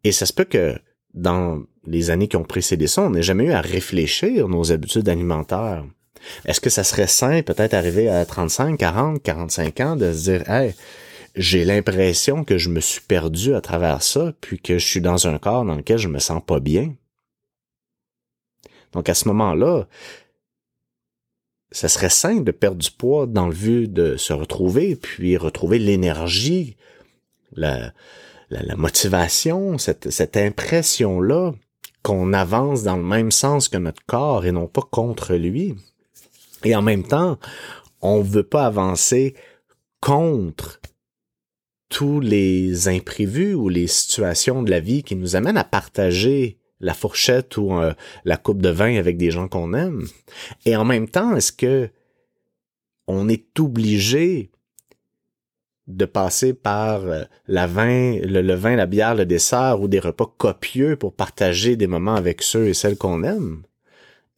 Et 0.02 0.12
ça 0.12 0.26
se 0.26 0.32
peut 0.32 0.44
que 0.44 0.78
dans 1.14 1.62
les 1.86 2.10
années 2.10 2.28
qui 2.28 2.36
ont 2.36 2.44
précédé 2.44 2.86
ça, 2.86 3.02
on 3.02 3.10
n'ait 3.10 3.22
jamais 3.22 3.46
eu 3.46 3.52
à 3.52 3.60
réfléchir 3.60 4.48
nos 4.48 4.72
habitudes 4.72 5.08
alimentaires. 5.08 5.84
Est-ce 6.44 6.60
que 6.60 6.70
ça 6.70 6.84
serait 6.84 7.06
sain, 7.06 7.42
peut-être 7.42 7.74
arriver 7.74 8.08
à 8.08 8.24
35, 8.24 8.78
40, 8.78 9.22
45 9.22 9.80
ans, 9.80 9.96
de 9.96 10.12
se 10.12 10.30
dire, 10.30 10.50
hey, 10.50 10.74
j'ai 11.34 11.64
l'impression 11.64 12.44
que 12.44 12.58
je 12.58 12.68
me 12.68 12.80
suis 12.80 13.00
perdu 13.00 13.54
à 13.54 13.60
travers 13.60 14.02
ça, 14.02 14.32
puis 14.40 14.58
que 14.58 14.78
je 14.78 14.86
suis 14.86 15.00
dans 15.00 15.26
un 15.26 15.38
corps 15.38 15.64
dans 15.64 15.76
lequel 15.76 15.98
je 15.98 16.08
me 16.08 16.18
sens 16.18 16.42
pas 16.44 16.60
bien? 16.60 16.94
Donc 18.92 19.08
à 19.08 19.14
ce 19.14 19.28
moment-là, 19.28 19.86
ça 21.70 21.88
serait 21.88 22.10
sain 22.10 22.36
de 22.36 22.50
perdre 22.50 22.78
du 22.78 22.90
poids 22.90 23.26
dans 23.26 23.46
le 23.46 23.54
but 23.54 23.92
de 23.92 24.16
se 24.16 24.32
retrouver, 24.32 24.96
puis 24.96 25.36
retrouver 25.36 25.78
l'énergie, 25.78 26.76
la, 27.52 27.92
la, 28.50 28.76
motivation, 28.76 29.78
cette, 29.78 30.10
cette 30.10 30.36
impression-là 30.36 31.52
qu'on 32.02 32.32
avance 32.32 32.82
dans 32.82 32.96
le 32.96 33.02
même 33.02 33.30
sens 33.30 33.68
que 33.68 33.76
notre 33.76 34.04
corps 34.06 34.46
et 34.46 34.52
non 34.52 34.66
pas 34.66 34.82
contre 34.82 35.34
lui. 35.34 35.74
Et 36.64 36.74
en 36.74 36.82
même 36.82 37.04
temps, 37.04 37.38
on 38.00 38.22
veut 38.22 38.42
pas 38.42 38.66
avancer 38.66 39.34
contre 40.00 40.80
tous 41.88 42.20
les 42.20 42.88
imprévus 42.88 43.54
ou 43.54 43.68
les 43.68 43.86
situations 43.86 44.62
de 44.62 44.70
la 44.70 44.80
vie 44.80 45.02
qui 45.02 45.16
nous 45.16 45.36
amènent 45.36 45.56
à 45.56 45.64
partager 45.64 46.58
la 46.80 46.94
fourchette 46.94 47.56
ou 47.56 47.72
euh, 47.72 47.92
la 48.24 48.36
coupe 48.36 48.62
de 48.62 48.68
vin 48.68 48.96
avec 48.96 49.16
des 49.16 49.30
gens 49.30 49.48
qu'on 49.48 49.74
aime. 49.74 50.06
Et 50.64 50.76
en 50.76 50.84
même 50.84 51.08
temps, 51.08 51.34
est-ce 51.34 51.52
que 51.52 51.90
on 53.06 53.28
est 53.28 53.58
obligé 53.58 54.50
de 55.86 56.04
passer 56.04 56.52
par 56.52 57.04
euh, 57.06 57.24
la 57.46 57.66
le, 57.66 58.54
vin, 58.54 58.76
la 58.76 58.86
bière, 58.86 59.14
le 59.14 59.24
dessert 59.24 59.80
ou 59.80 59.88
des 59.88 59.98
repas 59.98 60.32
copieux 60.36 60.96
pour 60.96 61.14
partager 61.14 61.76
des 61.76 61.86
moments 61.86 62.14
avec 62.14 62.42
ceux 62.42 62.68
et 62.68 62.74
celles 62.74 62.98
qu'on 62.98 63.24
aime? 63.24 63.62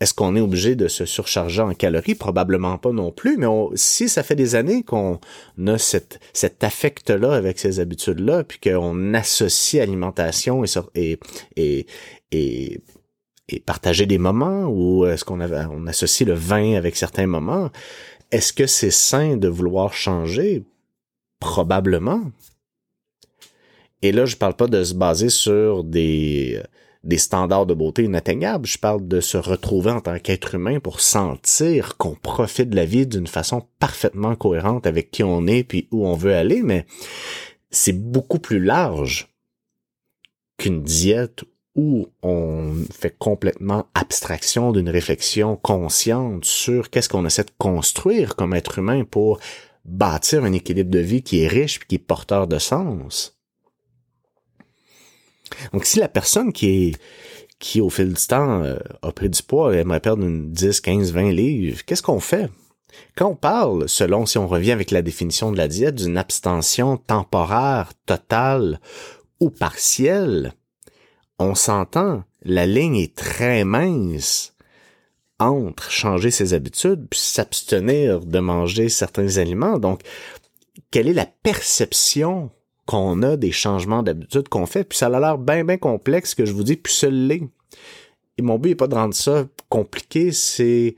Est-ce 0.00 0.14
qu'on 0.14 0.34
est 0.34 0.40
obligé 0.40 0.76
de 0.76 0.88
se 0.88 1.04
surcharger 1.04 1.60
en 1.60 1.74
calories? 1.74 2.14
Probablement 2.14 2.78
pas 2.78 2.90
non 2.90 3.12
plus, 3.12 3.36
mais 3.36 3.46
si 3.74 4.08
ça 4.08 4.22
fait 4.22 4.34
des 4.34 4.54
années 4.54 4.82
qu'on 4.82 5.20
a 5.66 5.76
cette, 5.76 6.20
cet 6.32 6.64
affect-là 6.64 7.34
avec 7.34 7.58
ces 7.58 7.80
habitudes-là, 7.80 8.44
puis 8.44 8.58
qu'on 8.58 9.12
associe 9.12 9.82
alimentation 9.82 10.64
et, 10.64 11.18
et, 11.56 11.86
et, 12.32 12.80
et, 13.50 13.60
partager 13.60 14.06
des 14.06 14.16
moments, 14.16 14.68
ou 14.68 15.04
est-ce 15.04 15.24
qu'on 15.26 15.40
on 15.42 15.86
associe 15.86 16.26
le 16.26 16.34
vin 16.34 16.76
avec 16.76 16.96
certains 16.96 17.26
moments, 17.26 17.70
est-ce 18.30 18.54
que 18.54 18.66
c'est 18.66 18.90
sain 18.90 19.36
de 19.36 19.48
vouloir 19.48 19.92
changer? 19.92 20.64
Probablement. 21.40 22.22
Et 24.00 24.12
là, 24.12 24.24
je 24.24 24.36
parle 24.36 24.54
pas 24.54 24.66
de 24.66 24.82
se 24.82 24.94
baser 24.94 25.28
sur 25.28 25.84
des 25.84 26.62
des 27.02 27.18
standards 27.18 27.66
de 27.66 27.74
beauté 27.74 28.04
inatteignables. 28.04 28.66
Je 28.66 28.78
parle 28.78 29.06
de 29.06 29.20
se 29.20 29.38
retrouver 29.38 29.90
en 29.90 30.00
tant 30.00 30.18
qu'être 30.18 30.54
humain 30.54 30.80
pour 30.80 31.00
sentir 31.00 31.96
qu'on 31.96 32.14
profite 32.14 32.70
de 32.70 32.76
la 32.76 32.84
vie 32.84 33.06
d'une 33.06 33.26
façon 33.26 33.66
parfaitement 33.78 34.36
cohérente 34.36 34.86
avec 34.86 35.10
qui 35.10 35.22
on 35.22 35.46
est 35.46 35.64
puis 35.64 35.88
où 35.90 36.06
on 36.06 36.14
veut 36.14 36.34
aller, 36.34 36.62
mais 36.62 36.86
c'est 37.70 37.98
beaucoup 37.98 38.38
plus 38.38 38.62
large 38.62 39.28
qu'une 40.58 40.82
diète 40.82 41.44
où 41.74 42.08
on 42.22 42.74
fait 42.92 43.16
complètement 43.16 43.86
abstraction 43.94 44.72
d'une 44.72 44.90
réflexion 44.90 45.56
consciente 45.56 46.44
sur 46.44 46.90
qu'est-ce 46.90 47.08
qu'on 47.08 47.24
essaie 47.24 47.44
de 47.44 47.52
construire 47.58 48.36
comme 48.36 48.54
être 48.54 48.78
humain 48.78 49.04
pour 49.04 49.38
bâtir 49.84 50.44
un 50.44 50.52
équilibre 50.52 50.90
de 50.90 50.98
vie 50.98 51.22
qui 51.22 51.42
est 51.42 51.48
riche 51.48 51.76
et 51.76 51.86
qui 51.86 51.94
est 51.94 51.98
porteur 51.98 52.46
de 52.46 52.58
sens. 52.58 53.39
Donc, 55.72 55.84
si 55.84 55.98
la 55.98 56.08
personne 56.08 56.52
qui 56.52 56.88
est 56.88 56.96
qui 57.58 57.80
au 57.82 57.90
fil 57.90 58.14
du 58.14 58.26
temps 58.26 58.62
euh, 58.62 58.78
a 59.02 59.12
pris 59.12 59.28
du 59.28 59.42
poids 59.42 59.76
aimerait 59.76 60.00
perdre 60.00 60.24
une 60.24 60.50
10, 60.50 60.80
15, 60.80 61.12
20 61.12 61.30
livres, 61.30 61.84
qu'est-ce 61.84 62.02
qu'on 62.02 62.18
fait? 62.18 62.50
Quand 63.16 63.28
on 63.28 63.36
parle, 63.36 63.88
selon 63.88 64.26
si 64.26 64.38
on 64.38 64.48
revient 64.48 64.72
avec 64.72 64.90
la 64.90 65.02
définition 65.02 65.52
de 65.52 65.58
la 65.58 65.68
diète, 65.68 65.96
d'une 65.96 66.18
abstention 66.18 66.96
temporaire, 66.96 67.92
totale 68.06 68.80
ou 69.40 69.50
partielle, 69.50 70.54
on 71.38 71.54
s'entend, 71.54 72.24
la 72.42 72.66
ligne 72.66 72.96
est 72.96 73.14
très 73.14 73.64
mince 73.64 74.54
entre 75.38 75.90
changer 75.90 76.30
ses 76.30 76.52
habitudes 76.52 77.06
puis 77.08 77.20
s'abstenir 77.20 78.20
de 78.20 78.38
manger 78.40 78.88
certains 78.88 79.38
aliments. 79.38 79.78
Donc, 79.78 80.02
quelle 80.90 81.08
est 81.08 81.14
la 81.14 81.26
perception 81.26 82.50
qu'on 82.90 83.22
a 83.22 83.36
des 83.36 83.52
changements 83.52 84.02
d'habitude 84.02 84.48
qu'on 84.48 84.66
fait, 84.66 84.82
puis 84.82 84.98
ça 84.98 85.06
a 85.06 85.20
l'air 85.20 85.38
bien, 85.38 85.64
bien 85.64 85.78
complexe 85.78 86.34
que 86.34 86.44
je 86.44 86.52
vous 86.52 86.64
dis, 86.64 86.74
puis 86.74 86.92
ce 86.92 87.06
l'est. 87.06 87.48
Et 88.36 88.42
mon 88.42 88.58
but 88.58 88.70
n'est 88.70 88.74
pas 88.74 88.88
de 88.88 88.96
rendre 88.96 89.14
ça 89.14 89.46
compliqué, 89.68 90.32
c'est 90.32 90.96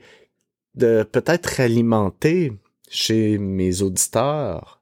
de 0.73 1.03
peut-être 1.03 1.59
alimenter 1.59 2.53
chez 2.89 3.37
mes 3.37 3.83
auditeurs 3.83 4.81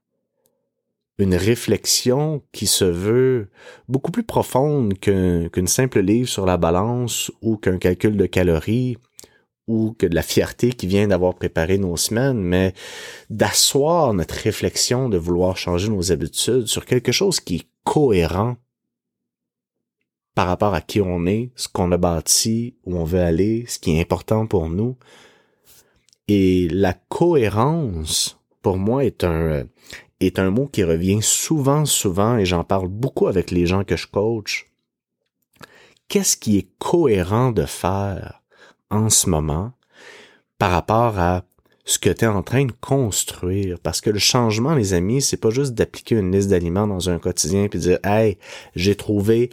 une 1.17 1.35
réflexion 1.35 2.41
qui 2.53 2.65
se 2.65 2.85
veut 2.85 3.49
beaucoup 3.89 4.11
plus 4.11 4.23
profonde 4.23 4.97
qu'une 4.97 5.67
simple 5.67 5.99
livre 5.99 6.29
sur 6.29 6.45
la 6.45 6.55
balance 6.55 7.29
ou 7.41 7.57
qu'un 7.57 7.77
calcul 7.77 8.15
de 8.15 8.25
calories 8.25 8.97
ou 9.71 9.95
que 9.97 10.05
de 10.05 10.15
la 10.15 10.21
fierté 10.21 10.73
qui 10.73 10.85
vient 10.85 11.07
d'avoir 11.07 11.35
préparé 11.35 11.77
nos 11.77 11.95
semaines, 11.95 12.41
mais 12.41 12.73
d'asseoir 13.29 14.13
notre 14.13 14.35
réflexion 14.35 15.07
de 15.07 15.17
vouloir 15.17 15.55
changer 15.55 15.87
nos 15.89 16.11
habitudes 16.11 16.67
sur 16.67 16.85
quelque 16.85 17.13
chose 17.13 17.39
qui 17.39 17.55
est 17.55 17.67
cohérent 17.85 18.57
par 20.35 20.47
rapport 20.47 20.73
à 20.73 20.81
qui 20.81 20.99
on 21.01 21.25
est, 21.25 21.51
ce 21.55 21.67
qu'on 21.67 21.91
a 21.91 21.97
bâti, 21.97 22.75
où 22.85 22.97
on 22.97 23.03
veut 23.03 23.21
aller, 23.21 23.65
ce 23.67 23.79
qui 23.79 23.95
est 23.95 24.01
important 24.01 24.45
pour 24.45 24.69
nous. 24.69 24.97
Et 26.27 26.67
la 26.69 26.93
cohérence, 26.93 28.39
pour 28.61 28.77
moi, 28.77 29.05
est 29.05 29.23
un, 29.23 29.65
est 30.19 30.39
un 30.39 30.51
mot 30.51 30.67
qui 30.67 30.83
revient 30.83 31.21
souvent, 31.21 31.85
souvent, 31.85 32.37
et 32.37 32.45
j'en 32.45 32.63
parle 32.63 32.87
beaucoup 32.87 33.27
avec 33.27 33.51
les 33.51 33.65
gens 33.65 33.83
que 33.83 33.97
je 33.97 34.07
coach. 34.07 34.67
Qu'est-ce 36.07 36.37
qui 36.37 36.57
est 36.57 36.69
cohérent 36.77 37.51
de 37.51 37.65
faire? 37.65 38.40
En 38.91 39.09
ce 39.09 39.29
moment 39.29 39.71
par 40.59 40.71
rapport 40.71 41.17
à 41.17 41.43
ce 41.85 41.97
que 41.97 42.09
tu 42.09 42.25
es 42.25 42.27
en 42.27 42.43
train 42.43 42.65
de 42.65 42.71
construire. 42.71 43.79
Parce 43.79 44.01
que 44.01 44.09
le 44.09 44.19
changement, 44.19 44.75
les 44.75 44.93
amis, 44.93 45.21
c'est 45.21 45.37
pas 45.37 45.49
juste 45.49 45.73
d'appliquer 45.73 46.15
une 46.15 46.31
liste 46.31 46.49
d'aliments 46.49 46.87
dans 46.87 47.09
un 47.09 47.19
quotidien 47.19 47.67
puis 47.67 47.79
dire 47.79 47.99
Hey, 48.03 48.37
j'ai 48.75 48.95
trouvé 48.95 49.49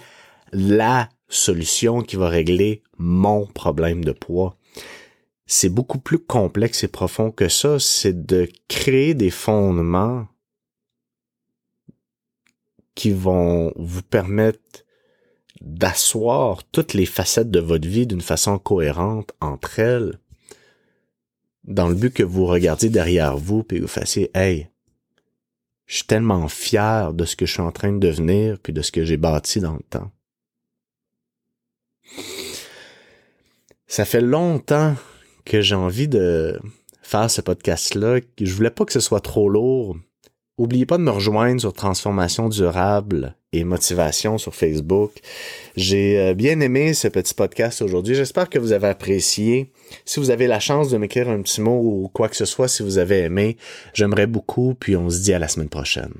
la 0.53 1.09
solution 1.29 2.03
qui 2.03 2.16
va 2.16 2.29
régler 2.29 2.83
mon 2.98 3.46
problème 3.46 4.05
de 4.05 4.12
poids. 4.12 4.57
C'est 5.46 5.70
beaucoup 5.70 5.98
plus 5.98 6.18
complexe 6.18 6.85
et 6.85 6.88
profond 6.88 7.31
que 7.31 7.48
ça. 7.48 7.79
C'est 7.79 8.27
de 8.27 8.48
créer 8.68 9.14
des 9.14 9.31
fondements 9.31 10.27
qui 12.94 13.12
vont 13.12 13.72
vous 13.77 14.03
permettre 14.03 14.85
d'asseoir 15.61 16.64
toutes 16.64 16.94
les 16.94 17.07
facettes 17.07 17.51
de 17.51 17.61
votre 17.61 17.88
vie 17.88 18.07
d'une 18.07 18.21
façon 18.21 18.59
cohérente 18.59 19.33
entre 19.40 19.79
elles, 19.79 20.18
dans 21.64 21.88
le 21.88 21.94
but 21.94 22.14
que 22.14 22.23
vous 22.23 22.47
regardiez 22.47 22.88
derrière 22.88 23.37
vous 23.37 23.64
et 23.71 23.81
vous 23.81 23.88
fassiez, 23.88 24.31
hey, 24.35 24.68
je 25.87 25.97
suis 25.97 26.07
tellement 26.07 26.49
fier 26.49 27.12
de 27.14 27.25
ce 27.25 27.37
que 27.37 27.47
je 27.47 27.53
suis 27.53 27.62
en 27.62 27.73
train 27.73 27.92
de 27.92 27.99
devenir 27.99 28.59
puis 28.59 28.73
de 28.73 28.83
ce 28.83 28.92
que 28.92 29.05
j'ai 29.05 29.16
bâti 29.16 29.61
dans 29.61 29.75
le 29.75 29.83
temps. 29.88 30.11
Ça 33.87 34.05
fait 34.05 34.21
longtemps 34.21 34.94
que 35.44 35.62
j'ai 35.62 35.75
envie 35.75 36.09
de 36.09 36.61
faire 37.03 37.31
ce 37.31 37.40
podcast-là. 37.40 38.21
Je 38.38 38.55
voulais 38.55 38.71
pas 38.71 38.85
que 38.85 38.92
ce 38.92 39.01
soit 39.01 39.21
trop 39.21 39.49
lourd. 39.49 39.97
Oubliez 40.59 40.85
pas 40.85 40.99
de 40.99 41.03
me 41.03 41.11
rejoindre 41.11 41.61
sur 41.61 41.73
Transformation 41.73 42.51
durable 42.51 43.38
et 43.52 43.64
motivation 43.64 44.37
sur 44.38 44.54
Facebook. 44.54 45.12
J'ai 45.76 46.18
euh, 46.18 46.34
bien 46.34 46.61
aimé 46.61 46.92
ce 46.94 47.08
petit 47.08 47.34
podcast 47.34 47.80
aujourd'hui. 47.82 48.14
J'espère 48.14 48.50
que 48.50 48.58
vous 48.58 48.72
avez 48.72 48.88
apprécié. 48.88 49.70
Si 50.04 50.20
vous 50.20 50.30
avez 50.30 50.46
la 50.46 50.61
chance 50.61 50.90
de 50.90 50.98
m'écrire 50.98 51.28
un 51.28 51.40
petit 51.40 51.61
mot 51.61 51.80
ou 51.80 52.11
quoi 52.12 52.28
que 52.28 52.37
ce 52.37 52.44
soit, 52.44 52.68
si 52.68 52.82
vous 52.82 52.98
avez 52.98 53.20
aimé, 53.20 53.56
j'aimerais 53.94 54.26
beaucoup. 54.26 54.74
Puis 54.74 54.96
on 54.96 55.08
se 55.08 55.20
dit 55.20 55.32
à 55.32 55.38
la 55.38 55.48
semaine 55.48 55.70
prochaine. 55.70 56.12